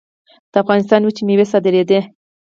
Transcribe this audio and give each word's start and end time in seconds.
د 0.51 0.53
افغانستان 0.63 1.01
وچې 1.03 1.23
میوې 1.27 1.45
صادرېدې 1.51 1.99